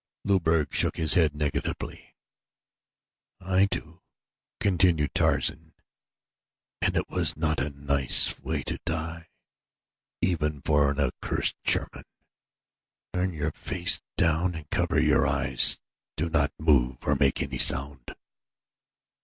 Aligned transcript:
Luberg 0.25 0.73
shook 0.73 0.95
his 0.97 1.13
head 1.13 1.35
negatively. 1.35 2.15
"I 3.39 3.65
do," 3.67 4.01
continued 4.59 5.13
Tarzan, 5.13 5.75
"and 6.81 6.95
it 6.95 7.07
was 7.07 7.37
not 7.37 7.59
a 7.59 7.69
nice 7.69 8.39
way 8.39 8.63
to 8.63 8.79
die 8.83 9.27
even 10.19 10.63
for 10.63 10.89
an 10.89 10.99
accursed 10.99 11.55
German. 11.63 12.05
Turn 13.13 13.25
over 13.27 13.29
with 13.29 13.39
your 13.41 13.51
face 13.51 14.01
down 14.17 14.55
and 14.55 14.67
cover 14.71 14.99
your 14.99 15.27
eyes. 15.27 15.79
Do 16.17 16.31
not 16.31 16.51
move 16.57 16.97
or 17.05 17.13
make 17.13 17.43
any 17.43 17.59
sound." 17.59 18.15